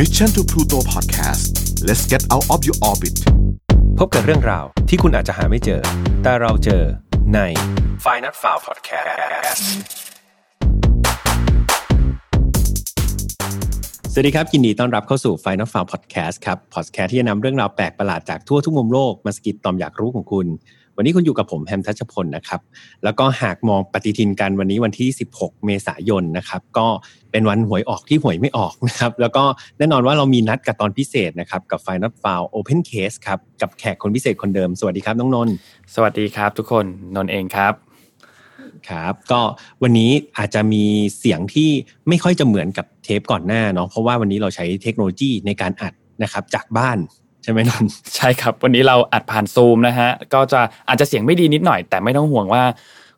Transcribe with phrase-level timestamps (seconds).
[0.00, 1.44] Mission to Pluto Podcast
[1.86, 3.16] let's get out of your orbit
[3.98, 5.80] พบกับเรื่องราวที่คุณอาจจะหาไม่เจอ
[6.22, 6.82] แต่เราเจอ
[7.34, 7.38] ใน
[8.04, 9.62] f i n a l f i l e Podcast
[14.12, 20.46] สวัสดีครับ ยินดีต้อนรับเข้าสู่ Final f i l e Podcast ครับ Podcast ที่จะนำเรื่องราวแปลกประหลาดจากทั่วทุกมุมโลกมาสกิดตอมอยากรู้ของคุณ
[21.02, 22.60] วันนี้คุณอยู่กับผมแฮมทัชพลนะครับ
[23.04, 26.86] แล้วก็หากมองปฏิทินกันวันนี้วันที่ 16 เมษายนนะครับ ก็
[27.32, 29.44] เป็นวันหวยออกที่หวยไม่ออกนะครับ แล้วก็
[29.78, 35.54] แน่นอนว่าเรามีนัดกับตอนพิเศษนะครับ กับ Final f i l e Open Case ครับ กับแขกคนพิเศษคนเดิม สวัสดีครับน้องนนท์
[35.94, 36.84] สวัสดีครับ ทุกคน
[37.16, 37.72] นนท์เองครับ
[38.88, 39.40] ครับก็
[39.82, 40.84] วันนี้อาจจะมี
[41.18, 41.70] เสียงที่
[42.08, 46.98] ไม่ค่อยจะเหมือนกับเทปก่อนหน้าเนาะเพราะว่าวันนี้เราใช้เทคโนโลยีในการอัดนะครับจากบ้าน
[47.42, 52.62] ใช่ไหมนนท์ใช่ครับ วันนี้เราอัดผ่านซูมนะฮะก็จะอาจจะเสียงไม่ดีนิดหน่อย แต่ไม่ต้องห่วงว่า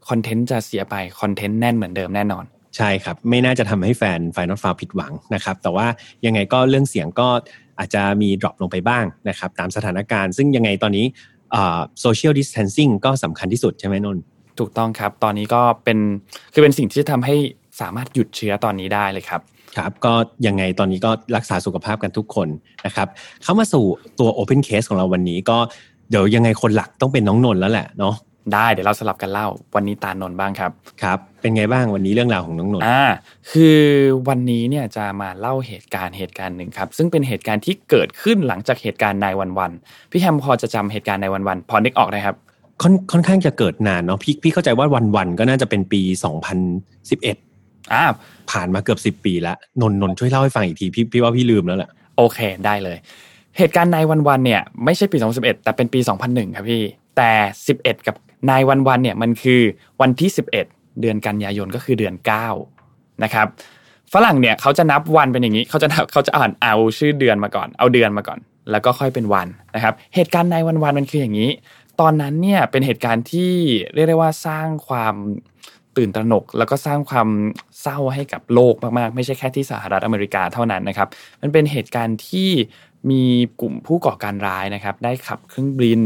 [0.09, 2.45] content จะเสียไป content แน่นเหมือนเดิมแน่นอน
[2.77, 5.87] ใช่ครับ ไม่น่าจะทำให้แฟน Final f i l e ผิดหวังนะครับ แต่ว่า
[6.27, 7.29] ยังไงก็เรื่องเสียงก็
[7.79, 11.07] อาจจะมี drop ลงไปบ้างนะครับ ตามสถานการณ์ ซึ่งยังไงตอนนี้
[12.01, 14.23] social distancing ก็สำคัญที่สุดใช่ไหมนนท์
[14.59, 15.99] ถูกต้องครับ ตอนนี้ก็เป็น
[16.53, 17.37] คือเป็นสิ่งที่จะทำให้
[17.81, 19.41] สามารถหยุดเชื้อตอนนี้ได้เลยครับ
[19.79, 20.13] ครับก็
[20.47, 22.49] ยังไงตอนนี้ก็รักษาสุขภาพกันทุกคน
[22.87, 23.09] นะครับ
[23.43, 23.85] เข้ามาสู่
[24.21, 25.59] ตัว Open Case ของเราวันนี้ก็
[26.11, 28.15] เดี๋ยวยังไงคนหลักต้องเป็นน้องนนท์แล้วแหละเนาะ
[28.55, 30.71] ได้เดี๋ยวเราสลับกันเล่า วันนี้ตานนท์บ้างครับ
[31.03, 33.03] ครับ เป็นไงบ้างวันนี้เรื่องราวของน้องนนท์อ่า
[33.51, 33.79] คือ
[34.29, 39.73] วันนี้เนี่ยจะมาเล่าเหตุการณ์เหตุการณ์หนึ่งครับ ซึ่งเป็นเหตุการณ์ที่เกิดขึ้นหลังจากเหตุการณ์นายวันวัน
[40.11, 42.37] พี่แฮมพอจะจำเหตุการณ์นายวันวันพอนึกออกนะครับ
[42.83, 46.03] ค่อนค่อนข้างจะเกิดนานเนาะพี่พี่เข้าใจว่าวันวันๆก็น่าจะเป็นปี
[46.81, 47.54] 2011
[47.93, 48.05] อ่า
[48.51, 52.99] ผ่านมาเกือบ10ปีแล้วนนท์นนท์ช่วยเล่าให้ฟังอีกทีพี่พี่ว่าพี่ลืมแล้วแหละโอเคได้เลย
[53.59, 56.83] เหตุการณ์นายวันวันเนี่ยไม่ใช่ปี 2011 แต่เป็นปี 2001 ครับพี่
[57.17, 57.33] แต่
[57.71, 58.15] 11 กับ
[58.51, 59.61] นายวันวันเนี่ยมันคือ
[60.01, 60.51] วันที่ 11
[61.01, 62.15] เดือนกันยายนก็คือเดือน
[62.71, 63.47] 9 นะครับ
[64.13, 68.39] ฝรั่งเนี่ยเขาจะนับวันเป็นอย่างนี้เขาจะนับเขาจะอ่านเอาชื่อเดือนมาก่อน เอาเดือนมาก่อน
[68.71, 71.51] แล้วก็ค่อยเป็นวันนะครับ เหตุการณ์นายวันวันมันคืออย่างนี้
[72.01, 73.53] ตอนนั้นเนี่ยเป็นเหตุการณ์ที่
[73.95, 75.15] เรียกได้ว่าสร้างความ
[75.97, 77.29] ตื่นตระหนก แล้วก็สร้างความ
[77.83, 81.09] เศร้าให้กับโลกมากๆ ไม่ใช่แค่ที่สหรัฐอเมริกาเท่านั้นนะครับ
[81.43, 82.51] มันเป็นเหตุการณ์ที่
[83.11, 83.25] มี
[83.61, 86.01] กลุ่มผู้ก่อการร้ายนะครับ ได้ขับเครื่องบิน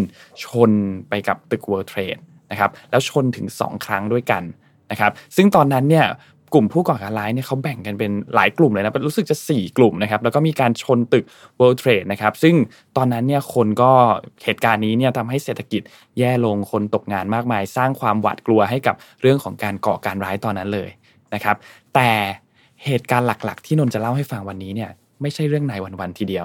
[0.45, 0.71] ชน
[1.09, 4.43] ไปกับตึก World Trade นะครับแล้วชนถึง 2 ครั้งด้วยกัน
[4.91, 6.07] นะครับ ซึ่งตอนนั้นเนี่ย
[6.53, 11.25] กลุ่มผู้ก่อการร้ายเนี่ยเขาแบ่งกันเป็นหลายกลุ่มเลยนะรู้สึกจะ 4 กลุ่มนะครับ แล้วก็มีการชนตึก
[11.61, 12.55] World Trade นะครับ ซึ่ง
[12.97, 13.91] ตอนนั้นเนี่ยคนก็
[14.45, 15.83] เหตุการณ์นี้เนี่ยทำให้เศรษฐกิจ
[16.19, 20.91] แย่ลงคนตกงานมากมาย สร้างความหวาดกลัวให้กับเรื่องของการก่อการร้ายตอนนั้นเลย
[21.35, 21.57] นะครับ
[21.95, 22.11] แต่
[22.85, 24.91] เหตุการณ์หลักๆ ที่นนท์จะเล่าให้ฟังวันนี้เนี่ย
[25.23, 26.45] ไม่ใช่เรื่องนายวันๆทีเดียว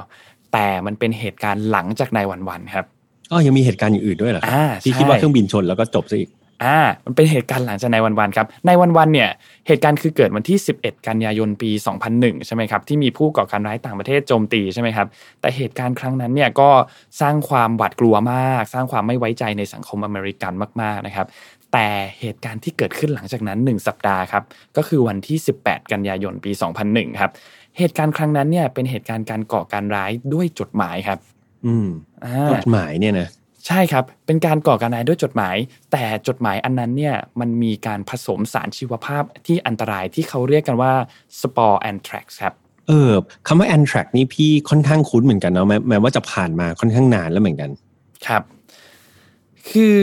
[0.53, 2.85] แต่มันเป็นเหตุการณ์หลังจากนายวันๆครับ
[3.31, 6.29] อ๋อยังมีเหตุการณ์อย่างอื่นด้วยเหรอครับอ่าที่ใช่คิดว่าเครื่องบินชนแล้วก็จบซะอีก
[6.63, 9.29] อ่ามันเป็นเหตุการณ์หลังจากในวันวันๆครับในวันวันๆเนี่ย
[9.67, 11.69] เหตุการณ์คือเกิดวันที่ 11 กันยายนปี
[12.09, 15.07] 2001 ใช่ไหมครับที่มีผู้ก่อการร้ายต่างประเทศโจมตีใช่ไหมครับ
[15.41, 16.69] แต่เหตุการณ์ครั้งนั้นเนี่ยก็
[17.21, 21.27] สร้างความหวาดกลัวมาก สร้างความไม่ไว้ใจในสังคมอเมริกันมากๆนะครับ
[21.73, 21.87] แต่
[22.19, 24.43] เหตุการณ์ที่เกิดขึ้นหลังจากนั้น 1 สัปดาห์ครับ
[24.77, 26.51] ก็คือวันที่ 18 กันยายนปี
[26.85, 27.31] 2001 ครับ
[27.77, 31.19] เหตุการณ์ครั้งนั้นเนี่ยเป็นเหตุการณ์การก่อการร้ายด้วยจดหมายครับ
[31.65, 31.87] อืม
[32.25, 33.27] อ่าจดหมายเนี่ยนะ
[33.67, 35.55] ใช่ครับ เป็นการก่อการร้ายด้วยจดหมาย
[35.91, 40.93] แต่จดหมายอันนั้นเนี่ยมันมีการผสมสารชีวภาพที่อันตรายที่เขาเรียกกันว่า
[41.41, 42.53] สปอร์แอนทรักครับ
[42.87, 43.11] เออ
[43.47, 47.69] คำว่า anthrax นี่พี่ค่อนข้างคุ้นเหมือนกันเนาะแม้แม้ว่าจะผ่านมาค่อนข้างนานแล้วเหมือนกัน
[48.27, 48.43] ครับ
[49.69, 49.99] คือ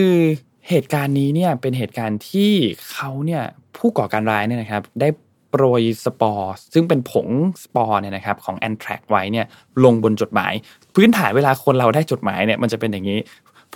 [0.68, 2.52] เหตุการณ์นี้เนี่ยเป็นเหตุการณ์ที่
[2.90, 3.42] เขาเนี่ย
[3.76, 5.08] ผู้ก่อการร้ายเนี่ยนะครับ ได้
[5.50, 7.28] โปรยสปอร์ซึ่งเป็นผง
[7.64, 9.46] สปอร์เนี่ยนะครับของ anthrax ไว้เนี่ย
[9.84, 10.52] ลงบนจดหมาย
[10.94, 13.18] พื้นฐานเวลาคนเราได้จดหมายเนี่ยมันจะเป็นอย่างนี้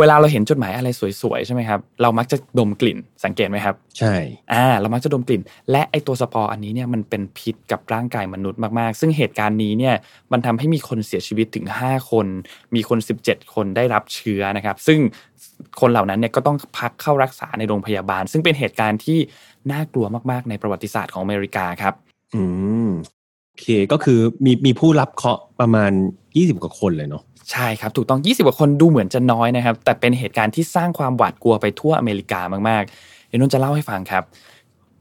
[0.00, 0.88] เวลาเราเห็นจดหมายอะไร
[1.22, 4.15] สวยๆใช่ไหมครับเรามักจะดมกลิ่นสังเกตไหมครับ ใช่
[4.53, 9.94] อ่าเรามักจะดมกลิ่น และไอตัวสปอร์อันนี้เนี่ยมันเป็นพิษกับร่างกายมนุษย์มากๆ ซึ่งเหตุการณ์นี้เนี่ย
[10.33, 12.27] มันทำให้มีคนเสียชีวิตถึง 5 คน
[12.75, 14.99] มีคน 17 คนได้รับเชื้อนะครับ ซึ่ง
[15.81, 19.19] คนเหล่านั้นเนี่ยก็ต้องพักเข้ารักษาในโรงพยาบาล ซึ่งเป็นเหตุการณ์ที่
[19.72, 21.94] น่ากลัวมากๆ ในประวัติศาสตร์ของอเมริกาครับ
[22.34, 22.43] อื
[22.87, 22.88] ม
[23.24, 25.92] โอเคก็คือมีมีผู้รับเคราะห์ประมาณ
[26.26, 27.22] 20 กว่าคนเลยเนาะ
[27.53, 34.24] ใช่ครับ ถูกต้อง 20 กว่าคนดูเหมือนจะน้อยนะครับ แต่เป็นเหตุการณ์ที่สร้างความหวาดกลัวไปทั่วอเมริกามากๆเดี๋ยวนนจะเล่าให้ฟังครับ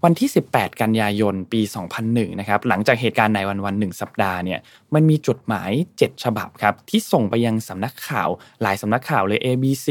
[0.03, 1.61] วันที่ 18 กันยายนปี
[2.01, 4.59] 2001 นะครับ หลังจากเหตุการณ์ในวันวันหนึ่งสัปดาห์เนี่ย
[4.93, 8.29] มันมีจดหมาย 7 ฉบับครับ ที่ส่งไปยังสำนักข่าว
[8.61, 9.87] หลายสำนักข่าวเลย ABC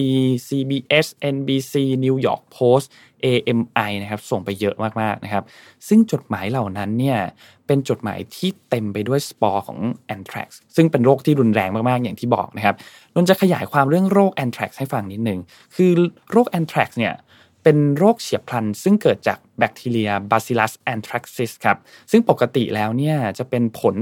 [0.47, 1.75] CBS NBC
[2.05, 2.87] New York Post
[3.25, 5.45] AMI นะครับส่งไปเยอะมากๆนะครับ
[5.89, 7.19] ซึ่งจดหมายเหล่านั้นเนี่ย
[7.67, 12.77] เป็นจดหมายที่เต็มไปด้วยสปอร์ของแอนทรักซ์ซึ่งเป็นโรคที่รุนแรงมากๆ อย่างที่บอกนะครับ
[13.15, 15.41] นนจะขยายความเรื่องโรคแอนทรักซ์ให้ฟังนิดหนึ่ง
[15.75, 15.91] คือ
[16.31, 17.15] โรคแอนทรักซ์เนี่ย
[17.63, 21.79] เป็นโรคเฉียบพลัน ซึ่งเกิดจากแบคทีเรีย Bacillus anthracis ครับ
[22.11, 23.97] ซึ่งปกติแล้วเนี่ยจะเป็นผล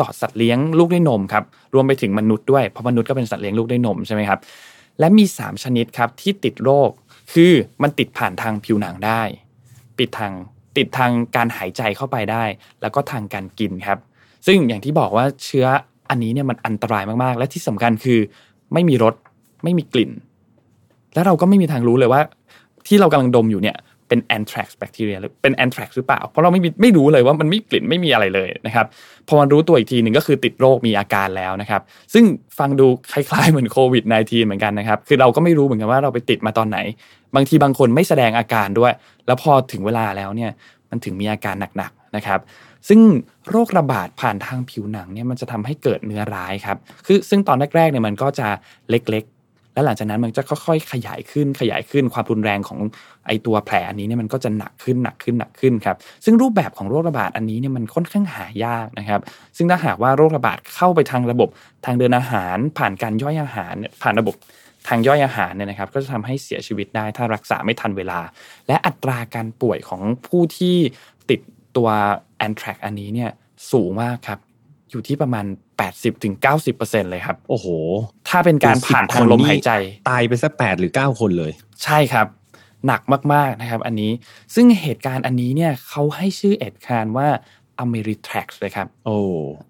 [0.00, 4.38] ต่อสัตว์เลี้ยงลูกด้วยนมครับ รวมไปถึงมนุษย์ด้วย เพราะมนุษย์ก็เป็นสัตว์เลี้ยงลูกด้วยนมใช่ไหมครับ
[5.00, 6.90] และมี 3 ชนิดครับที่ติดโรค
[7.32, 7.52] คือ
[7.82, 9.22] มันติดผ่านทางผิวหนังได้
[9.98, 10.32] ปิดทาง
[10.76, 12.44] ติดทางการหายใจเข้าไปได้
[12.80, 13.98] แล้วก็ทางการกินครับ
[14.46, 15.66] ซึ่งอย่างที่บอกว่าเชื้อ
[16.10, 18.18] อันนี้เนี่ยมันอันตรายมากๆ และที่สำคัญคือ
[18.72, 19.14] ไม่มีรส
[19.64, 20.10] ไม่มีกลิ่น
[21.14, 22.20] แล้วเราก็ไม่มีทางรู้เลยว่า
[22.86, 23.76] ที่เรากำลังดมอยู่เนี่ย
[24.08, 28.86] เป็นแอนทรักซ์แบคทีเรียหรือเป็นแอนทรักซ์หรือเปล่า เพราะเราไม่มีไม่รู้เลยว่ามันไม่กลิ่นไม่มีอะไรเลยนะครับ
[29.28, 31.82] พอมารู้ตัวอีกทีหนึ่งก็คือติดโรคมีอาการแล้วนะครับ
[32.14, 32.24] ซึ่ง
[32.58, 36.78] ฟังดูคล้ายๆเหมือนโควิด -19 เหมือนกันนะครับ คือเราก็ไม่รู้เหมือนกันว่าเราไปติดมาตอนไหน
[37.34, 38.92] บางทีบางคนไม่แสดงอาการด้วย
[39.26, 40.50] แล้วพอถึงเวลาแล้วเนี่ย
[40.90, 42.40] มันถึงมีอาการหนักๆนะครับ
[42.88, 43.00] ซึ่ง
[43.50, 46.76] โรคระบาดผ่านทางผิวหนังเนี่ยมันจะทำให้เกิดเนื้อร้ายครับ
[47.06, 48.48] คือซึ่งตอนแรกๆเนี่ยมันก็จะ
[48.90, 49.24] เล็ก
[49.76, 52.78] แล้วหลังจากนั้นมันจะค่อยๆ ขยายขึ้นขยายขึ้นความรุนแรงของ
[53.26, 59.20] ไอตัวแผลอันนี้เนี่ยมันก็จะหนักขึ้นหนักขึ้นหนักขึ้นครับซึ่งรูปแบบของโรคระบาดอันนี้เนี่ยมันค่อนข้างหายากนะครับ
[59.56, 61.48] ซึ่งถ้าหากว่าโรคระบาดเข้าไปทางระบบ
[61.84, 64.34] ทางเดินอาหาร ผ่านการย่อยอาหาร ผ่านระบบ
[64.88, 68.20] ทางย่อยอาหารเนี่ยนะครับ ก็จะทำให้เสียชีวิตได้ถ้ารักษาไม่ทันเวลา
[68.68, 70.76] และอัตราการป่วยของผู้ที่
[71.30, 71.40] ติด
[71.76, 71.88] ตัว
[72.38, 73.30] แอนแทรกอันนี้เนี่ย
[73.72, 74.38] สูงมากครับ
[74.90, 75.46] อยู่ที่ประมาณ
[76.26, 77.66] 80-90%เลยครับ โอ้โห
[78.28, 79.72] ถ้าเป็นการผ่านทางลมหายใจ
[80.10, 81.52] ตายไปสักแปดหรือเก้าคนเลย
[81.84, 82.26] ใช่ครับ
[82.86, 83.00] หนัก
[83.32, 84.10] มากๆนะครับ อันนี้
[84.54, 87.28] ซึ่งเหตุการณ์อันนี้เนี่ยเขาให้ชื่อเอ็ดคานว่า
[87.80, 89.18] อเมริทรักเลยครับ โอ้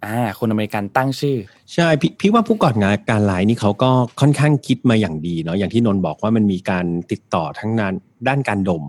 [0.05, 1.37] อ่าคนอเมริกันตั้งชื่อ
[1.75, 7.95] ใช่พี่พี่ว่าผู้ก่อการการร้ายนี่เขาก็ค่อนข้างคิดมาอย่างดีเนาะอย่างที่นนท์บอกว่ามันมีการติดต่อทั้งนั้น
[8.29, 8.85] ด้านการดม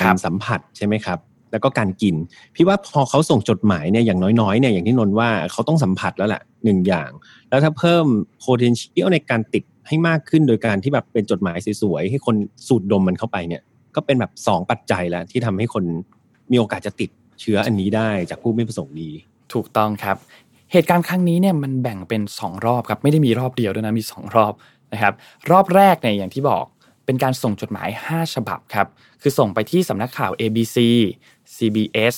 [0.00, 1.18] ครักาบรสัมผัสใช่ไหมครับ
[1.50, 2.14] แล้วก็การกิน
[2.54, 7.10] พี่ว่าพอเขาส่งจดหมายเนี่ยอย่างน้อยๆเนี่ยอย่างที่นนท์ว่าเขาต้องสัมผัสแล้วแหละ หนึ่งอย่าง
[7.48, 8.06] แล้วถ้าเพิ่ม
[8.44, 12.36] potential ในการติดให้มากขึ้นโดยการที่แบบเป็นจดหมายสวยๆให้คน
[12.68, 13.62] สูดดมมันเข้าไปเนี่ย
[13.94, 15.84] ก็เป็นแบบสองปัจจัยแล้วที่ทำให้คน
[16.50, 17.10] มีโอกาสจะติด
[17.40, 19.10] เชื้ออันนี้ได้จากผู้ไม่ประสงค์ดี
[19.52, 20.16] ถูกต้องครับ
[20.72, 24.52] เหตุการณ์ครั้งนี้เนี่ยมันแบ่งเป็น 2 รอบครับ ไม่ได้มีรอบเดียวด้วยนะมี 2 รอบ
[24.92, 25.14] นะครับ
[25.50, 26.64] รอบแรกเนี่ยอย่างที่บอก
[27.06, 28.86] เป็นการส่งจดหมาย 5 ฉบับครับ
[29.22, 30.76] คือส่งไปที่สำนักข่าว ABC
[31.56, 32.14] CBS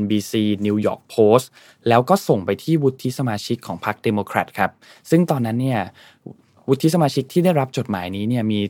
[0.00, 0.32] NBC
[0.66, 1.46] New York Post
[1.88, 4.70] แล้วก็ส่งไปที่วุฒิสมาชิกของพรรคเดโมแครตครับ
[5.10, 5.80] ซึ่งตอนนั้นเนี่ย
[6.68, 8.60] วุฒิสมาชิกที่ได้รับจดหมายนี้เนี่ยมี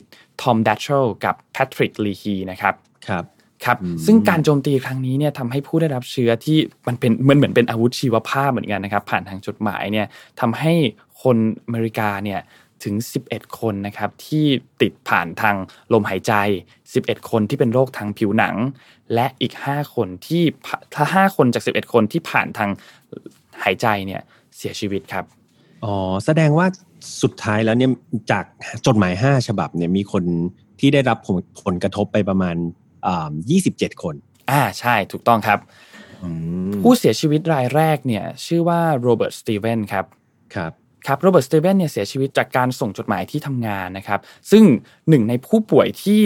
[0.41, 2.75] ทอมดัชเชลกับแพทริกลีฮีนะครับ
[3.07, 3.23] ครับ
[3.65, 10.07] ครับอืมซึ่งการโจมตีครั้งนี้เนี่ยทำให้ผู้ได้รับเชื้อที่มันเป็นมันเหมือนเป็นอาวุธชีวภาพเหมือนกันนะครับ ผ่านทางจดหมายเนี่ย
[10.39, 10.73] ทำให้
[11.23, 12.39] คนอเมริกาเนี่ย
[12.83, 12.95] ถึง
[13.27, 14.45] 11 คนนะครับที่
[14.81, 15.55] ติดผ่านทาง
[15.93, 16.33] ลมหายใจ
[16.83, 18.55] 11 คนที่เป็นโรคทางผิวหนัง
[19.13, 22.69] และอีก 5 คนที่ผ่าถ้า 5 คนจาก 11 คนที่ผ่านทาง
[23.63, 24.21] หายใจเนี่ย
[24.57, 25.25] เสียชีวิตครับ
[25.83, 25.95] อ๋อ
[26.25, 26.67] แสดงว่า
[27.21, 27.91] สุดท้ายแล้วเนี่ย
[28.31, 28.45] จาก
[28.85, 30.23] จดหมายห้าฉบับเนี่ยมีคน
[30.79, 32.55] ที่ได้รับผลผลกระทบไปประมาณ
[33.07, 33.31] อ่า
[33.67, 34.15] 27คน
[34.51, 35.59] อ่าใช่ถูกต้องครับ
[36.23, 36.29] อื
[36.69, 40.05] มผู้เสียชีวิตรายแรกเนี่ย ชื่อว่าโรเบิร์ตสตีเวนครับ
[40.55, 40.71] ครับ
[41.07, 44.19] ครับโรเบิร์ตสเตเวนเนี่ยเสียชีวิตจากการส่งจดหมายที่ทำงานนะครับ
[44.51, 44.63] ซึ่ง
[45.09, 46.21] หนึ่งในผู้ป่วยที่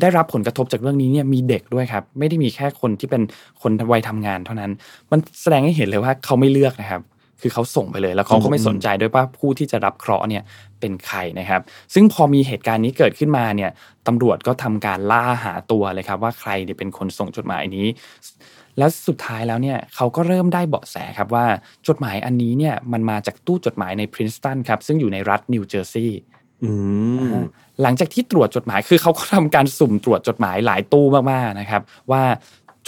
[0.00, 3.22] ได้รับผลกระทบจากเรื่องนี้เนี่ยมีเด็กด้วยครับ ไม่ได้มีแค่คนที่เป็น
[3.62, 4.70] คนวัยทำงานเท่านั้น
[5.10, 7.02] มันแสดงให้เห็นเลยว่าเขาไม่เลือกนะครับ
[7.40, 10.42] คือเขาส่งไปเลย แล้วเขาก็ไม่สนใจด้วยว่าผู้ที่จะรับเคราะห์เนี่ย
[10.80, 11.60] เป็นใครนะครับ
[11.94, 13.70] ซึ่งพอมีเหตุการณ์นี้เกิดขึ้นมาเนี่ย
[14.06, 17.86] ตำรวจก็ทำการล่าหาตัวเลยครับ ว่าใครเนี่ยเป็นคนส่งจดหมายนี้
[18.78, 21.46] แล้วสุดท้ายแล้วเนี่ยเขาก็เริ่มได้เบาะแสครับว่า
[21.88, 26.20] จดหมายอันนี้เนี่ยมันมาจากตู้จดหมายในพรินสตันครับซึ่งอยู่ในรัฐนิวเจอร์ซีย์
[26.64, 26.72] อื
[27.32, 27.34] ม
[27.82, 32.22] หลังจากที่ตรวจจดหมายคือเขาก็ทำการสุ่มตรวจจดหมายหลายตู้มากๆนะครับ ว่า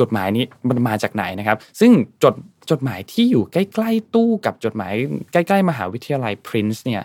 [0.00, 1.92] จดหมายนี้มันมาจากไหนนะครับ ซึ่ง
[2.24, 2.34] จด
[2.70, 4.92] จดหมายที่อยู่ใกล้ ๆ ตู้กับจดหมาย
[5.32, 7.02] ใกล้ ๆ มหาวิทยาลัยพรินซ์ตันเนี่ย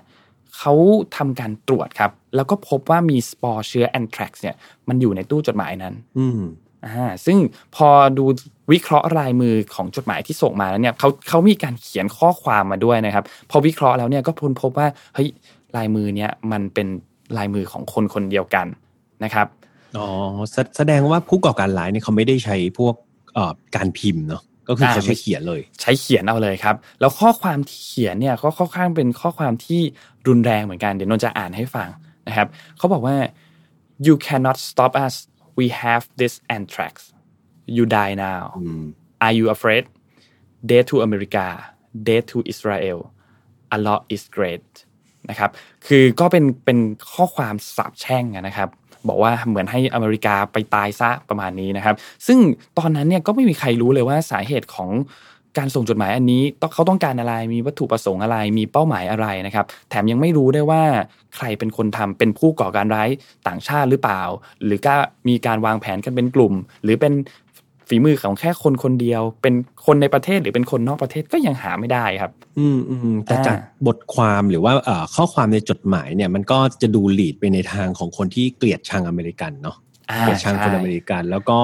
[0.57, 0.74] เขา
[1.17, 4.55] ทำการตรวจครับ แล้วก็พบว่ามีสปอร์เชื้อ anthrax เนี่ย
[4.88, 6.41] มันอยู่ในตู้จดหมายนั้น อืม
[6.88, 7.38] อ่าซึ่ง
[7.75, 8.25] พอดู
[8.72, 15.30] วิเคราะห์ลายมือของจดหมายที่ส่งมาแล้วเนี่ยเขาเขามีการเขียนข้อความมาด้วยนะครับ พอวิเคราะห์แล้วเนี่ยก็ค้นพบว่าเฮ้ย
[15.77, 16.88] ลายมือเนี่ยมันเป็น
[17.38, 18.68] ลายมือของคนคนเดียวกัน
[19.24, 19.48] นะครับ
[19.98, 20.08] อ๋อ
[20.51, 22.96] แสแสดงว่าผู้ก่อการร้ายเนี่ยเขาไม่ได้ใช้พวก
[23.34, 29.82] เอ่อการพิมพ์เนาะก็คือเขาใช้เขียนเลย ใช้เขียนเอาเลยครับ แล้วข้อความที่เขียนเนี่ยก็ค่อนข้างเป็นข้อความที่
[30.27, 31.89] รุนแรงเหมือนกันเดี๋ยวนนท์จะอ่านให้ฟัง
[32.27, 33.15] นะครับเขาบอกว่า
[34.06, 35.15] you cannot stop us
[35.59, 36.93] we have this anthrax
[37.75, 38.83] you die now อืม
[39.25, 39.83] Are you afraid?
[40.69, 41.45] Death to America,
[42.07, 43.00] death to Israel.
[43.75, 44.67] Allah is great
[45.29, 45.50] นะครับ
[45.88, 46.77] คือก็เป็นเป็น
[47.13, 48.69] ข้อความสาบแช่งอะนะครับ
[49.07, 51.95] บอกว่าเหมือนให้อเมริกาไปตายซะประมาณนี้นะครับ
[52.27, 52.39] ซึ่ง
[52.77, 54.89] ตอนนั้นเนี่ยก็ไม่มีใครรู้เลยว่าสาเหตุของ
[55.57, 60.83] การส่งจดหมายอันนี้ต้องเขาต้องการอะไรมีวัตถุประสงค์อะไร มีเป้าหมายอะไรนะครับ แถมยังไม่รู้ได้วยว่า
[61.35, 63.09] ใครเป็นคนทำเป็นผู้ก่อการร้าย
[63.47, 64.21] ต่างชาติหรือเปล่า
[64.65, 64.95] หรือก็
[65.27, 67.13] มีการวางแผนกันเป็นกลุ่ม หรือเป็น
[67.89, 69.53] ฝีมือของแค่คนคนเดียว เป็น
[69.85, 73.57] คนในประเทศหรือเป็นคนนอกประเทศก็ยังหาไม่ได้ครับ อืมอืมแต่อ่าจาก
[73.88, 79.77] บทความหรือว่าเอ่อข้อความในจดหมายเนี่ยมันก็จะดูหลีดไปในทางของคนที่เกลียดชังอเมริกันเนาะ
[80.12, 81.59] อ่าเกลียดชังคนชาวอเมริกัน แล้วก็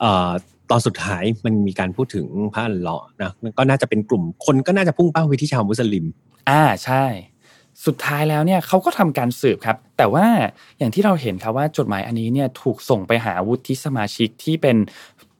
[0.00, 0.30] เอ่อ
[0.70, 6.04] ตอนสุดท้ายมันมีการพูดถึงพระอัลเลาะห์นะมันก็น่าจะเป็นกลุ่มคนก็น่าจะพุ่งเป้าไปที่ชาวมุสลิม
[6.50, 7.04] อ่าใช่
[7.86, 10.26] สุดท้ายแล้วเนี่ยเขาก็ทำการสืบครับ แต่ว่า
[10.78, 14.76] อย่างที่เราเห็นครับว่าจดหมายอันนี้เนี่ยถูกส่งไปหาวุฒิสมาชิกที่เป็น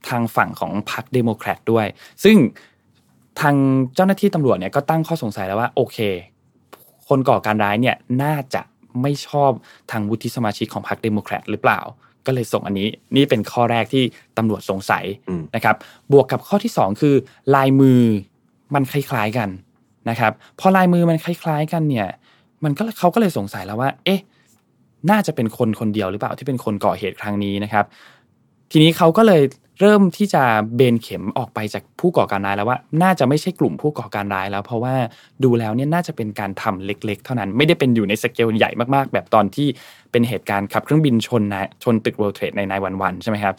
[0.09, 1.87] ทางฝั่งของพรรคเดโมแครตด้วย
[2.25, 2.37] ซึ่ง
[3.41, 3.57] ทาง
[3.95, 5.99] เจ้าหน้าที่ตำรวจเนี่ยก็ตั้งข้อสงสัยแล้วว่าโอเค
[7.09, 8.63] คนก่อการร้ายเนี่ยน่าจะ
[9.03, 9.51] ไม่ชอบ
[9.91, 11.81] ทางวุฒิสมาชิกของพรรคเดโมแครตหรือเปล่า
[12.27, 14.05] ก็เลยส่งอันนี้นี่เป็นข้อแรกที่
[14.39, 15.77] ตำรวจสงสัยอืมนะครับ
[16.13, 17.15] บวกกับข้อที่สองคือ
[17.55, 18.01] ลายมือ
[18.75, 19.49] มันคล้ายๆกัน
[20.11, 22.09] นะครับพอลายมือมันคล้าย ๆ กันเนี่ย
[22.65, 24.21] มันก็เขาก็เลยสงสัยแล้วว่า เอ๊ะ
[25.11, 27.85] น่าจะเป็นคนคนเดียวหรือเปล่าที่เป็นคนก่อเหตุครั้งนี้นะครับ
[28.71, 29.43] ทีนี้เขาก็เลย
[29.81, 30.43] เริ่มที่จะ
[30.77, 34.95] เบนเข็มออกไปจากผู้ก่อการร้ายแล้วว่า น่าจะไม่ใช่กลุ่มผู้ก่อการร้ายแล้ว เพราะว่า
[35.45, 39.69] ดูแล้วเนี่ยน่าจะเป็นการทำเล็ก ๆ เท่านั้นไม่ได้เป็นอยู่ในสเกลใหญ่มากๆ แบบตอนที่
[40.13, 43.55] เป็นเหตุการณ์ขับเครื่องบินชนนะชนตึก World Trade ในนายวันวันๆใช่ไหมครับ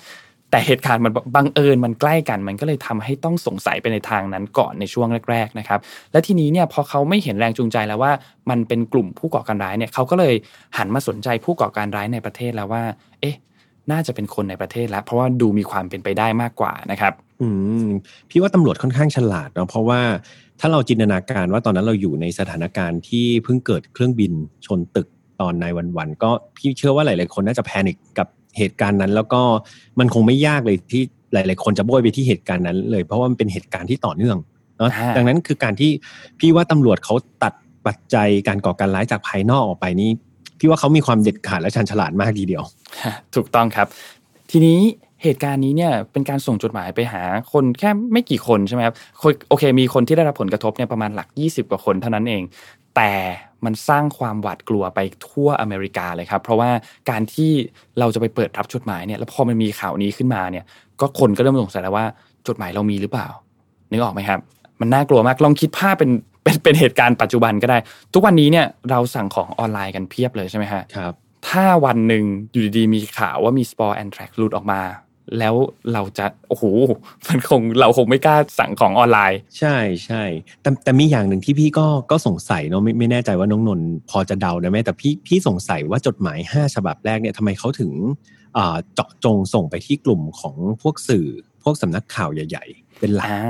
[0.52, 5.80] แต่เหตุการณ์มันบังเอิญมันใกล้กัน มันก็เลยทำให้ต้องสงสัยไปในทางนั้นก่อนในช่วงแรก ๆนะครับ
[6.12, 8.12] และทีนี้เนี่ยพอเขาไม่เห็นแรงจูงใจแล้วว่า
[8.50, 10.34] มันเป็นกลุ่มผู้ก่อการร้ายเนี่ยเขาก็เลย
[10.78, 12.84] หันมาสนใจผู้ก่อการร้ายในประเทศแล้วว่า
[13.22, 13.36] เอ๊ะ
[13.91, 17.48] น่าจะเป็นคนในประเทศแล้ว เพราะว่าดูมีความเป็นไปได้มากกว่านะครับ อื
[17.86, 17.88] ม
[18.29, 20.01] พี่ว่าตำรวจค่อนข้างฉลาดเนาะเพราะว่า
[20.60, 24.32] ถ้าเราจินตนาการว่าตอนนั้นเราอยู่ในสถานการณ์ที่เพิ่งเกิดเครื่องบิน
[24.65, 25.08] ชนตึก
[25.41, 25.65] ตอนใน
[25.98, 28.27] วันๆก็พี่เชื่อว่าหลาย ๆ คนน่าจะแพนิคกับ
[28.58, 29.41] เหตุการณ์นั้น แล้วก็
[30.00, 31.03] มันคงไม่ยากเลยที่
[31.34, 34.38] หลาย ๆ คนจะโบยไปที่เหตุการณ์นั้นเลย เพราะว่ามันเป็นเหตุการณ์ที่ต่อเนื่อง
[34.77, 35.91] เนาะอ่าดังนั้นคือการที่
[36.39, 37.53] พี่ว่าตำรวจเขาตัด
[37.88, 40.10] ปัจจัยการก่อการร้ายจากภายนอกออกไปนี่
[40.60, 42.64] พี่ว่าเขามีความเด็ดขาดและชันฉลาดมากทีเดียว
[43.36, 43.88] ถูกต้องครับ
[44.52, 44.80] ทีนี้
[45.24, 47.22] เหตุการณ์นี้เนี่ยเป็นการส่งจดหมายไปหา
[47.54, 48.96] คนแค่ไม่กี่คนใช่ไหมครับ
[49.50, 52.44] โอเค มีคนที่ได้รับผลกระทบเนี่ยประมาณหลัก 20 กว่าคนเท่านั้นเอง
[52.96, 53.12] แต่
[53.66, 56.70] มันสร้างความหวาดกลัวไปทั่วอเมริกาเลยครับ เพราะว่า
[57.10, 57.52] การที่
[58.00, 60.66] เราจะไปเปิดรับจดหมายเนี่ยแล้วพอมันมีข่าวนี้ขึ้นมาเนี่ย
[61.02, 62.06] ก็คนก็เริ่มสงสัยแล้วว่า
[62.48, 63.28] จดหมายเรามีหรือเปล่า
[63.92, 64.40] นึกออกไหมครับ
[64.82, 66.12] มันน่ากลัวมากลองคิดภาพเป็น
[66.48, 67.77] เป็นเป็นเหตุการณ์ปัจจุบันก็ได้
[68.13, 71.13] ทุกวันนี้เนี่ยเราสั่งของออนไลน์กันเพียบเลยใช่ไหมฮะครับ
[71.50, 74.82] ถ้าวันหนึ่งอยู่ดีๆมีข่าวว่ามีสปอร์ anthrax หลุดออกมา
[75.39, 75.56] แล้ว
[75.94, 76.63] เราจะโอ้โห
[77.27, 79.75] มันคงเราคงไม่กล้าสั่งของออนไลน์ ใช่
[80.06, 80.24] ใช่
[80.62, 87.92] แต่แต่มีอย่างหนึ่งที่พี่ก็ก็สงสัยเนาะไม่ไม่แน่ใจว่าน้องนนท์พอจะเดาได้ไหมแต่พี่พี่สงสัยว่าจดหมายห้าฉบับแรกเนี่ยทำไมเขาถึง
[88.58, 91.27] อ่าเจาะจงส่งไปที่กลุ่มของพวกสื่อ
[91.63, 93.42] พวกสำนักข่าวใหญ่ ๆ เป็นหลักอ่า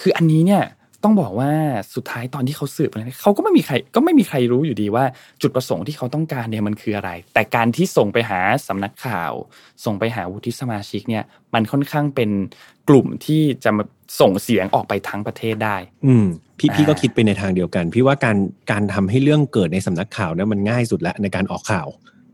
[0.00, 0.62] คืออันนี้เนี่ย
[1.04, 1.50] ต้องบอกว่า
[1.94, 5.04] สุดท้ายตอนที่เขาสืบเนี่ยเขาก็ไม่มีใครก็ไม่มีใครรู้อยู่ดีว่า
[5.42, 9.32] จุดประสงค์ที่เขาต้องการเนี่ยมันคืออะไร แต่การที่ส่งไปหาสำนักข่าว
[9.84, 12.30] ส่งไปหาวุฒิสมาชิกเนี่ย มันค่อนข้างเป็น
[12.88, 13.84] กลุ่มที่จะมา
[14.20, 16.26] ส่งเสียงออกไปทั้งประเทศได้ อืม
[16.58, 18.36] พี่อ่าพี่ก็คิดไปในทางเดียวกัน พี่ว่าการ
[18.70, 21.86] การทำให้เรื่องเกิดในสำนักข่าวเนี่ยมันง่ายสุดแล้วในการออกข่าว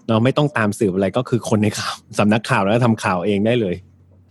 [0.08, 3.74] เราไม่ต้องตามสืบอะไรก็คือคนในข่าวสำนักข่าวแล้วก็ทำข่าวเองได้เลย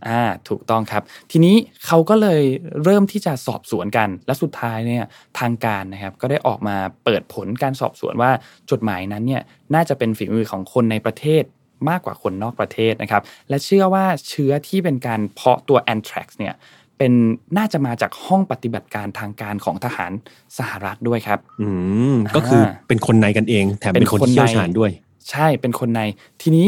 [0.08, 2.41] อ่าถูกต้องครับ ทีนี้เขาก็เลย
[2.84, 5.03] เริ่มที่จะสอบสวนกัน และสุดท้ายเนี่ย
[5.39, 6.75] ทางการนะครับก็ได้ออกมา
[7.06, 8.32] เปิดผลการสอบสวนว่า
[8.72, 9.41] จดหมายนั้นเนี่ย
[9.75, 11.44] น่าจะเป็นฝีมือของคนในประเทศ
[11.89, 16.56] มากกว่าคนนอกประเทศนะครับ และเชื่อว่าเชื้อที่เป็นการเพาะตัวแอนทรักซ์เนี่ย
[16.98, 17.13] เป็น
[17.58, 20.12] น่าจะมาจากห้องปฏิบัติการทางการของทหาร
[20.58, 21.68] สหรัฐด้วยครับ อื
[22.13, 24.91] มก็คือเป็นคนในกันเอง แถมเป็นคนที่เชี่ยวชาญด้วย
[25.32, 26.01] ใช่เป็นคนใน
[26.41, 26.68] ทีนี้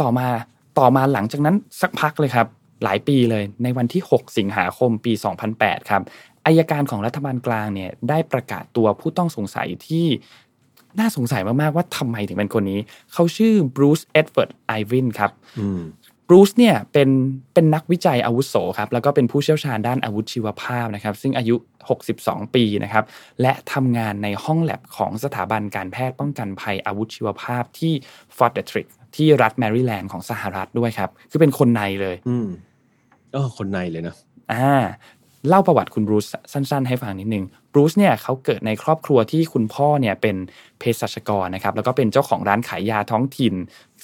[0.00, 0.26] ต่อมา
[0.78, 2.46] ต่อมาหลังจากนั้นสักพักเลยครับ
[2.84, 5.12] หลายปีเลยในวันที่ 6 สิงหาคมปี
[5.50, 6.02] 2008 ครับ
[6.46, 10.06] อัยการของรัฐบาลกลางเนี่ยได้ประกาศตัวผู้ต้องสงสัยที่
[10.98, 12.80] น่าสงสัยมาก ๆ ว่าทำไมถึงเป็นคนนี้
[13.12, 15.82] เขาชื่อบรูซเอ็ดเวิร์ดไอวินครับอืม
[16.28, 17.08] บรูซเนี่ยเป็น
[17.54, 21.54] เป็นนักวิจัยอาวุโสครับแล้วก็เป็นผู้เชี่ยวชาญด้านอาวุธชีวภาพนะครับซึ่งอายุ
[22.04, 23.04] 62 ปีนะครับ
[23.42, 27.92] และทำงานในห้องแล็บของสถาบันการแพทย์ป้องกันภัยอาวุธชีวภาพที่
[28.36, 28.86] Fort Detrick
[29.16, 32.16] ที่รัฐแมริแลนด์ของสหรัฐด้วยครับ คือเป็นคนในเลย
[33.34, 34.14] อืมก็คนในเลยนะ
[34.52, 34.74] อ่า
[35.48, 40.36] เล่าประวัติคุณบรูซสั้น ๆ ให้ฟังนิดนึงบรูซเนี่ยเขาเกิดในครอบครัวที่คุณพ่อเนี่ยเป็น
[40.78, 43.54] เภสัชกรนะครับแล้วก็เป็นเจ้าของร้านขายยาท้องถิ่น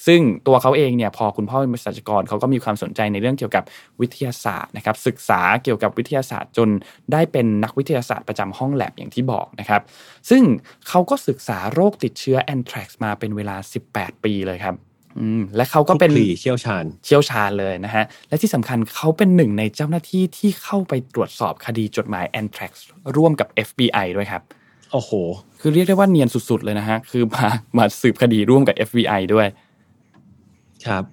[0.07, 3.63] ซึ่งตัวเขาเองเนี่ยพอคุณพ่อเป็นเภสัชกรเขาก็มีความสนใจในเรื่องเกี่ยวกับ
[4.01, 6.69] วิทยาศาสตร์นะครับศึกษาเกี่ยวกับวิทยาศาสตร์จน
[7.11, 9.81] ได้เป็นนักวิทยาศาสตร์ประจำห้องแลบอย่างที่บอกนะครับ
[10.29, 10.43] ซึ่ง
[10.87, 13.55] เขาก็ศึกษาโรคติดเชื้อแอนทรักซ์มาเป็นเวลา
[13.89, 22.71] 18 ปีเลยครับ อืมและเขาก็เป็นคลุกคลีเชี่ยวชาญเชี่ยวชาญเลยนะฮะ และที่สำคัญเขาเป็นหนึ่งในเจ้าหน้าที่ที่เข้าไปตรวจสอบคดีจดหมาย a n t r a x
[23.15, 24.41] ร่วมกับ FBI ด้วยครับ
[24.91, 25.11] โอ้โห
[25.59, 27.47] คือเรียกได้ว่าเนียนสุดๆเลยนะฮะ คือมา
[27.77, 29.47] มาสืบคดีร่วมกับ FBI ด้วย
[30.87, 31.03] ครับ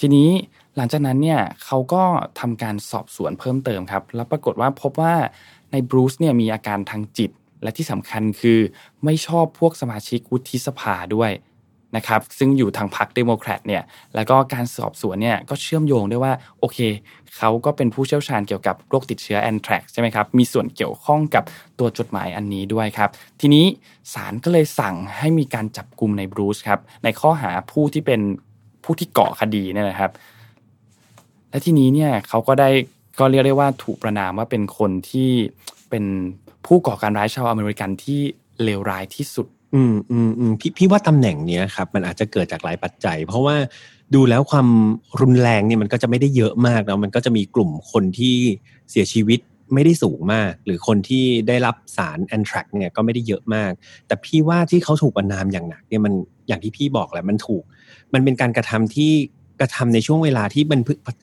[0.00, 0.28] ทีนี้
[0.76, 2.02] หลังจากนั้นเนี่ยเขาก็
[2.40, 5.14] ทำการสอบสวนเพิ่มเติมครับ แล้วปรากฏว่าพบว่า
[5.72, 7.30] ในบรูซเนี่ยมีอาการทางจิต
[7.62, 8.58] และที่สำคัญคือ
[9.04, 11.30] ไม่ชอบพวกสมาชิกวุฒิสภาด้วย
[11.96, 13.82] นะครับซึ่งอยู่ทางพรรคเดโมแครตเนี่ย
[14.14, 16.78] แล้วก็การสอบสวนเนี่ยก็เชื่อมโยงได้ว่าโอเค
[17.36, 21.44] เขาก็เป็นผู้เชี่ยวชาญเกี่ยวกับโรคติดเชื้อแอนแทรกใช่ไหมครับมีส่วนเกี่ยวข้องกับ
[21.78, 23.10] ตัวจดหมายอันนี้ด้วยครับ
[23.40, 23.64] ทีนี้
[24.14, 28.20] ศาลก็เลยสั่งให้มีการจับกลุ่มในบรูซครับในข้อหาผู้ที่เป็น
[28.84, 30.10] ผู้ที่เกาะคดีเนี่ยนะครับ
[31.50, 32.70] และทีนี้เนี่ยเขาก็ได้
[33.18, 35.30] ก็เรียกได้ว่าถูกประนามว่าเป็นคนที่
[35.90, 36.04] เป็น
[36.66, 38.20] ผู้ก่อการร้ายชาวอเมริกันที่
[38.64, 43.56] เลวร้ายที่สุด อืมอืมอืมพี่พี่ว่าตำแหน่งเนี้ยครับมันอาจจะเกิดจากหลายปัจจัย เพราะว่า
[44.14, 44.68] ดูแล้วความ
[45.20, 48.36] รุนแรงเนี่ยมันก็จะไม่ได้เยอะมากแล้วมันก็จะมีกลุ่มคนที่
[48.90, 49.40] เสียชีวิต
[49.74, 53.72] ไม่ได้สูงมาก หรือคนที่ได้รับสารแอนทรักเนี่ยก็ไม่ได้เยอะมาก
[54.06, 56.14] แต่พี่ว่าที่เขาถูกประนามอย่างหนักเนี่ยมัน
[56.48, 57.62] อย่างที่พี่บอกแหละมันถูก
[58.14, 59.12] มันเป็นการกระทำที่
[59.60, 60.80] กระทำในช่วงเวลาที่มัน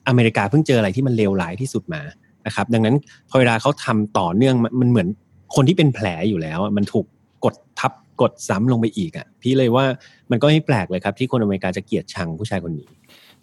[0.08, 2.02] อเมริกาเพิ่งเจออะไรที่มันเลวร้ายที่สุดมา
[2.46, 2.96] นะครับ ดังนั้น
[3.28, 5.08] พอเวลาเขาทำต่อเนื่องมันเหมือน
[5.54, 7.06] คนที่เป็นแผลอยู่แล้ว มันถูก
[7.44, 7.92] กดทับ
[8.22, 9.84] กดซ้ำลงไปอีกอะพี่เลยว่า
[10.30, 12.88] มันก็ไม่แปลกเลยครับ ที่คนอเมริกาจะเกลียดชังผู้ชายคนนี้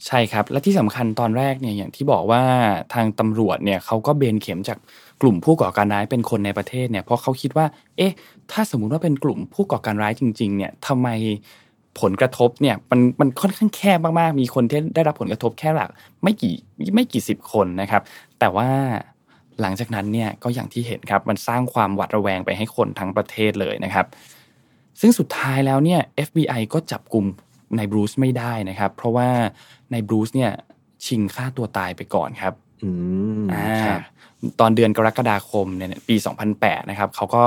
[0.07, 2.43] ใช่ครับ และที่สำคัญตอนแรกเนี่ยอย่างที่บอกว่า
[2.93, 4.77] ทางตำรวจเนี่ยเขาก็เบนเข็มจาก
[5.21, 7.65] กลุ่มผู้ก่อการร้ายเป็นคนในประเทศเนี่ยเพราะเขาคิดว่า
[7.98, 8.13] เอ๊ะ
[8.51, 11.09] ถ้าสมมุติว่าเป็นกลุ่มผู้ก่อการร้ายจริง ๆ เนี่ยทำไม
[12.01, 15.89] ผลกระทบเนี่ยมันมันค่อนข้างแคบมากๆ มีคนที่ได้รับผลกระทบแค่หลัก
[16.24, 16.53] ไม่กี่
[16.95, 18.01] ไม่กี่สิบคนนะครับ
[18.39, 18.69] แต่ว่า
[19.62, 24.05] หลังจากนั้นเนี่ยก็อย่างที่เห็นครับมันสร้างความหวาดระแวงไปให้คนทั้งประเทศเลยนะครับ
[25.01, 27.25] ซึ่งสุดท้ายแล้วเนี่ย FBI ก็จับกลุ่ม
[27.77, 29.29] ในบรูซไม่ได้นะครับ เพราะว่า
[29.91, 30.51] ในบรูซเนี่ย
[31.06, 32.53] ชิงฆ่าตัวตายไปก่อนครับ
[32.84, 32.89] อื
[33.41, 34.01] มอ่าครับ
[34.60, 36.15] ตอนเดือนกรกฎาคมเนี่ยปี
[36.53, 37.44] 2008 นะครับเขาก็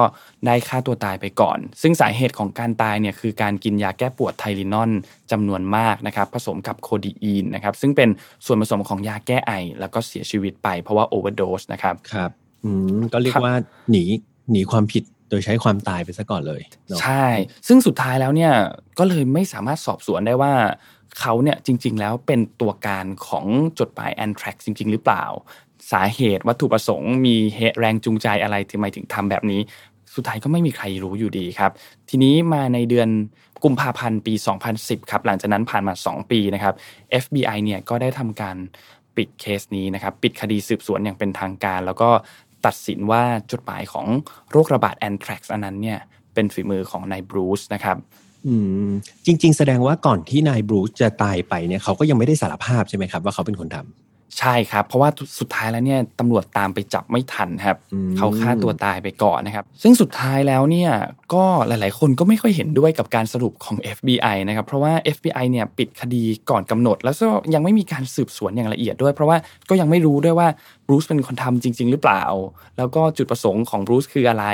[0.46, 4.90] ได้ฆ่าตัวตายไปก่อน ซึ่งสาเหตุของการตายเนี่ยคือการกินยาแก้ปวดไทลินอน
[5.30, 8.08] จำนวนมากนะครับ ผสมกับโคดีอีนนะครับ ซึ่งเป็น
[8.46, 12.30] ส่วนผสมของยาแก้ไอ แล้วก็เสียชีวิตไปเพราะว่าโอเวอร์โดสนะครับ ครับ
[12.64, 13.56] อืม ก็เรียครักบว่า
[13.90, 14.04] หนี
[14.50, 16.62] หนีความผิด โดยใช้ความตายไปซะก่อนเลย
[17.00, 17.26] ใช่
[17.66, 18.52] ซึ่งสุดท้ายแล้วเนี่ย
[18.98, 20.54] ก็เลยไม่สามารถสอบสวนได้ว่า
[21.20, 23.46] เขาเนี่ยจริง ๆ แล้วเป็นตัวการของ
[23.80, 25.24] จดหมายแอนทรักจริง ๆ หรือเปล่า
[25.92, 29.60] สาเหตุวัตถุประสงค์มีเหตุแรงจูงใจอะไรถึงไมถึงทำแบบนี้
[30.14, 31.70] สุดท้ายก็ไม่มีใครรู้อยู่ดีครับ
[32.08, 33.08] ทีนี้มาในเดือน
[33.64, 34.34] กุมภาพันธ์ปี
[34.72, 36.74] 2010 ครับ หลังจากนั้นผ่านมา 2 ปีนะครับ
[37.22, 38.56] FBI เนี่ยก็ได้ทำการ
[39.16, 42.10] ปิดเคสนี้นะครับ ปิดคดีสืบสวนอย่างเป็นทางการ แล้วก็
[42.66, 43.22] ตัดสินว่า
[43.52, 44.06] จดหมายของ
[44.50, 45.98] โรคระบาดแอนทรักซ์อันนั้นเนี่ย
[46.34, 47.96] เป็นฝีมือของนายบรูซนะครับ
[48.46, 48.54] อื
[48.88, 48.90] ม
[49.26, 60.90] จริง ๆ แสดงว่าก่อนที่นายบรูซจะตายไปเนี่ยเขาก็ยังไม่ได้สารภาพใช่ไหมครับว่าเขาเป็นคนทำ ใช่ครับ เพราะว่าสุดท้ายแล้วเนี่ยตำรวจตามไปจับไม่ทันครับอืมเขาฆ่าตัวตายไปก่อนนะครับ ซึ่งสุดท้ายแล้วเนี่ย
[61.34, 69.36] ก็หลาย ๆ คนก็ไม่ค่อยเห็นด้วยกับการสรุปของ FBI นะครับ เพราะว่า FBI เนี่ยปิดคดีก่อนกำหนด แล้วก็ยังไม่มีการสืบสวนอย่างละเอียดด้วย เพราะว่า
[69.68, 70.48] ก็ยังไม่รู้ด้วยว่า
[70.86, 72.22] บรูซเป็นคนทำจริง ๆ หรือเปล่า
[72.78, 74.46] แล้วก็จุดประสงค์ของบรูซคืออะไร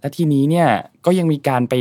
[0.00, 0.68] และทีนี้เนี่ย
[1.06, 1.74] ก็ยังมีการไป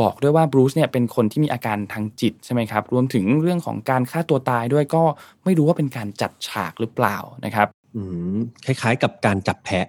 [0.00, 5.02] บอกด้วยว่าบรูซเนี่ยเป็นคนที่มีอาการทางจิตใช่ไหมครับ รวมถึงเรื่องของการฆ่าตัวตายด้วยก็
[5.44, 8.02] ไม่รู้ว่าเป็นการจัดฉากหรือเปล่านะครับอื
[8.34, 9.86] มคล้ายๆ กับการจับแพะ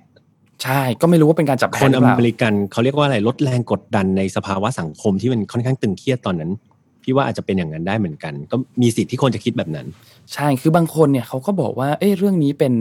[0.63, 6.51] ใช่ก็ไม่รู้ว่าเป็นการจับคแพ้นหรืออเปล่าเมริกันเขาเรียกว่าอะไรลดแรงกดดันในสภาวะสังคมที่มันค่อนข้างตึงเครียดตอนนั้น
[7.03, 9.87] พี่ว่าอาจจะเป็นอย่างนั้นได้เหมือนกัน ก็มีสิทธิ์ที่คนจะคิดแบบนั้น
[10.33, 12.73] ใช่คือบางคนเนี่ยเขาก็บอกว่าเอ้ยเรื่องนี้เป็น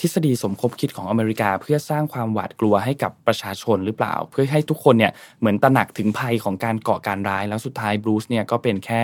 [0.00, 9.00] ทฤษฎีสมคบคิดของอเมริกา เพื่อสร้างความหวาดกลัวให้กับประชาชนหรือเปล่า เพื่อให้ทุกคนเนี่ยเหมือนตระหนักถึงภัยของการก่อการร้ายแล้วสุดท้ายบรูซเนี่ยก็เป็นแค่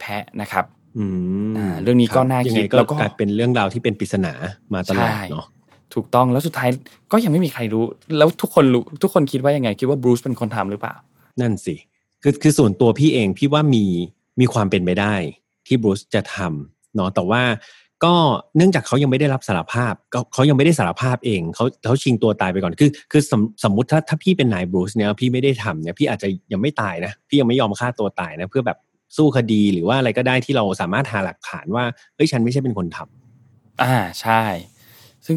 [0.00, 0.64] แพะนะครับ
[0.98, 1.04] อื
[1.48, 4.32] มอ่าเรื่องนี้ก็น่ารับคิดยังไงก็แล้วก็กลายเป็นเรื่องราวที่เป็นปริศนา
[4.74, 5.46] มาตลอดใช่เนาะ
[5.94, 6.68] ถูกต้องแล้วสุดท้าย
[7.12, 7.84] ก็ยังไม่มีใครรู้
[8.18, 10.94] แล้วทุกคนรู้ทุกคนคิดว่ายังไง คิดว่าบรูซเป็นคนทำหรือเปล่า
[11.40, 11.74] นั่นสิ
[12.22, 13.84] คือคือส่วนตัวพี่เองพี่ว่ามี
[14.40, 15.14] มีความเป็นไปได้
[15.66, 17.42] ที่บรูซจะทำเนาะแต่ว่า
[18.04, 18.14] ก็
[18.56, 19.94] เนื่องจากเขายังไม่ได้รับสารภาพ
[20.34, 28.78] เขายังไม่ได้สารภาพเองเขาเขาชิงตัวตายไปก่อนคือ คือสมสมมติถ้าถ้าพี่เป็นนายบรูซเนี่ยพี่ไม่ได้ทำเนี่ยพี่อาจจะยังไม่ตายนะพี่ยังไม่ยอมฆ่าตัวตายนะเพื่อแบบ
[29.16, 31.84] สู้คดีหรือว่าอะไรก็ได้ที่เราสามารถหาหลักฐานว่า
[32.16, 34.42] เฮ้ยฉันไม่ใช่เป็นคนทำอ่าใช่
[35.26, 35.36] ซึ่ง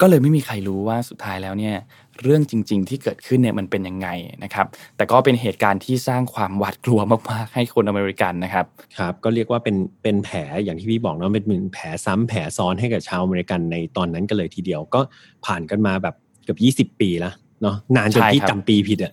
[0.00, 1.76] ก็เลยไม่มีใครรู้ว่าสุดท้ายแล้วเนี่ย
[2.22, 4.08] เรื่องจริง ๆ ที่เกิดขึ้นเนี่ยมันเป็นยังไง
[4.44, 7.00] นะครับ แต่ก็เป็นเหตุการณ์ที่สร้างความหวาดกลัว
[7.30, 8.66] มากๆให้คนอเมริกันนะครับ
[8.98, 15.00] ครับ ก็เรียกว่าเป็นเป็นแผลอย่างที่พี่บอกเนาะเป็นเป็นแผลซ้ำแผลซ้อนให้กับชาวอเมริกันในตอนนั้นกันเลยทีเดียว ก็
[15.46, 19.12] ผ่านกันมาแบบเกือบยี่สิบปีแล้วเนาะนานจนใช่พี่ครับจำปีผิดอะ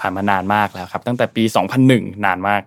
[0.00, 1.42] ผ่านมานานมากแล้วครับ ตั้งแต่ปี
[1.84, 2.62] 2001 นานมาก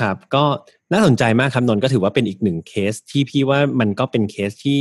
[0.00, 0.44] ครับ ก็
[0.92, 4.78] น่าสนใจมากครับนนท์ก็ถือว่าเป็นอีกหนึ่งเคสที่พี่ว่ามันก็เป็นเคสที่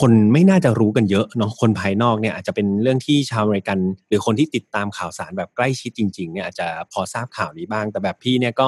[0.00, 3.78] คนไม่น่าจะรู้กันเยอะเนาะคนภายนอกเนี่ยอาจจะเป็นเรื่องที่ชาวอเมริกัน
[4.08, 8.66] หรือคนที่ติดตามข่าวสารแบบใกล้ชิดจริงๆเนี่ยอาจจะพอทราบข่าวนี้บ้าง แต่แบบพี่เนี่ยก็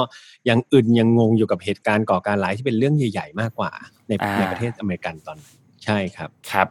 [0.49, 3.71] ยังอึนยังงงอยู่กับเหตุการณ์ก่อการร้ายที่เป็นเรื่องใหญ่ๆมากกว่า
[4.09, 5.39] ในในประเทศอเมริกันตอน
[5.85, 6.69] ใช่ครับครับ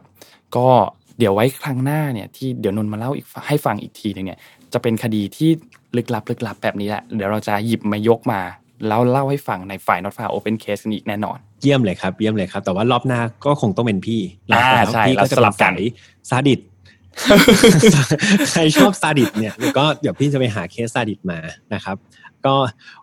[0.56, 0.68] ก็
[1.18, 4.38] เดี๋ยวไว้ครั้งหน้าเนี่ยที่เดี๋ยวนนมาเล่าอีกให้ฟังอีกทีนึงเนี่ย
[4.72, 5.50] จะเป็นคดีที่
[5.96, 8.40] ลึกลับลึกลับแบบนี้แหละเดี๋ยวเราจะหยิบมายกมา
[8.88, 14.20] แล้วเล่าให้ฟังใน File Not Found Open Case อีกแน่นอนเยี่ยมเลยครับ เยี่ยมเลยครับ แต่ว่ารอบหน้าก็คงต้องเป็นพี่
[14.52, 15.72] อ่าใช่พี่ก็จะสลับกัน
[16.30, 16.60] ซาดิสต์
[18.52, 21.38] ใครชอบซาดิสต์เนี่ยก็เดี๋ยวพี่จะไปหาเคสซาดิสต์มา
[21.74, 21.96] นะครับ
[22.46, 22.54] ก็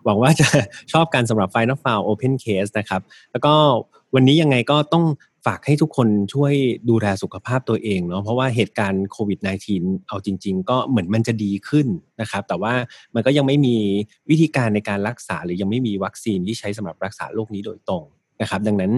[0.04, 0.48] หวังว่าจะ
[0.92, 3.54] ชอบกันสำหรับ File Not Found Open Case นะครับ แล้วก็
[4.14, 5.04] วันนี้ยังไงก็ต้อง
[5.46, 6.52] ฝากให้ทุกคนช่วย
[6.90, 9.38] ดูแลสุขภาพตัวเองเนาะเพราะว่าเหตุการณ์โควิด
[9.74, 11.86] -19 เอาจริง ๆ ก็เหมือนมันจะดีขึ้น
[12.20, 12.74] นะครับ แต่ว่า
[13.14, 13.76] มันก็ยังไม่มี
[14.30, 18.04] วิธีการในการรักษาหรือยังไม่มีวัคซีนที่ใช้สำหรับรักษาโรคนี้โดยตรง
[18.40, 18.92] นะครับ ดังนั้น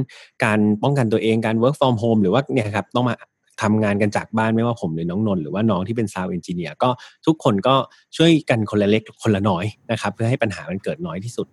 [0.44, 3.16] การป้องกันตัวเองการ work from home หรือว่าเนี่ยครับต้องมา
[3.62, 6.88] ทำงานกันจากบ้านไม่ว่าผมหรือน้องนนท์หรือว่าน้องที่เป็นซาวเอนจิเนียร์ก็
[7.27, 7.75] ทุกคนก็
[8.16, 11.46] ช่วยกันคนละเล็กคนละน้อยนะครับ เพื่อให้ปัญหามันเกิดน้อยที่สุด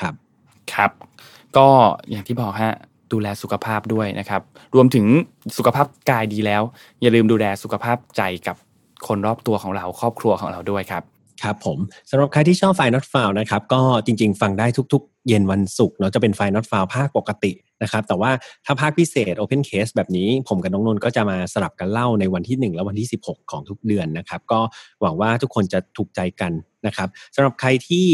[0.00, 0.14] ครับ
[0.74, 0.90] ครับ
[1.56, 1.66] ก็
[2.10, 2.74] อย่างที่บอกฮะ
[3.12, 4.42] ดูแลสุขภาพด้วยนะครับ
[4.74, 5.06] รวมถึง
[5.56, 6.62] สุขภาพกายดีแล้ว
[7.02, 8.56] อย่าลืมดูแลสุขภาพใจกับ
[9.06, 11.02] คนรอบตัวของเราครอบครัวของเราด้วยครับ
[11.42, 11.78] ครับผม
[12.10, 17.52] สำหรับใครที่ชอบไฟนอตฟาวนะครับก็จริงๆ ฟังได้ทุกๆ เย็นวันศุกร์เนาะจะเป็น File Not Found ภาคปกติ
[17.82, 18.30] นะครับแต่ว่า
[18.66, 24.60] ถ้าภาคพิเศษ Open Case แบบนี้ผมกับน้องนนท์ก็จะมาสลับกันเล่าในวันที่ 1 และวันที่ 16 ของทุกเดือนนะครับก็
[25.00, 26.52] หวังว่าทุกคนจะถูกใจกัน
[26.86, 28.06] นะครับสำหรับใครที่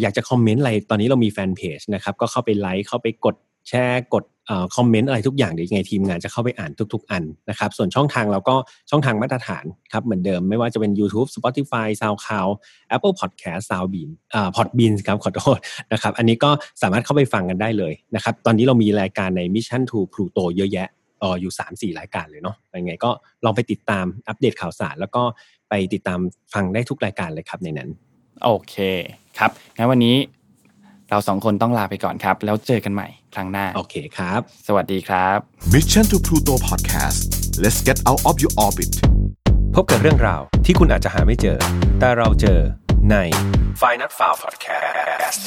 [0.00, 3.36] อยากจะคอมเมนต์อะไรตอนนี้เรามีแฟนเพจนะครับก็เข้าไปไลค์เข้าไปกด
[3.68, 4.24] แชร์กด
[4.76, 8.56] คอมเมนต์อะไรทุกอย่างเดี๋ยวยังไงทีมงานจะเข้าไปอ่านทุก ๆ อันนะครับ ส่วนช่องทางเราก็
[8.90, 12.52] ช่องทางมาตรฐานครับเหมือนเดิมไม่ว่าจะเป็น YouTube Spotify SoundCloud
[12.94, 15.58] Apple Podcast Soundbean อ่า Podbean ครับขอโทษ
[15.92, 16.50] นะครับ อันนี้ก็
[16.82, 20.88] สามารถเข้าไปฟังกันได้เลยนะครับ ตอนนี้เรามีรายการใน Mission to Pluto เยอะแยะ
[21.22, 21.52] อออยู่
[21.92, 23.10] 3-4 รายการเลยเนาะยังไงก็
[23.44, 25.22] ลองไปติดตามอัปเดตข่าวสาร แล้วก็
[25.68, 26.20] ไปติดตาม
[26.54, 27.90] ฟังได้ทุกรายการเลยครับในนั้น
[28.44, 28.74] โอเค
[29.38, 30.16] ครับงั้นวันนี้
[31.10, 35.38] เราสองคนต้องลาไปก่อนครับ แล้วเจอกันใหม่ครั้งหน้า โอเคครับ สวัสดีครับ
[35.74, 37.20] Mission to Pluto Podcast
[37.64, 38.92] let's get out of your orbit
[39.74, 41.58] พบกับเรื่องราวที่คุณอาจจะหาไม่เจอ
[41.98, 42.60] แต่เราเจอ
[43.10, 43.16] ใน
[43.80, 45.40] f i n a l f i l e Podcast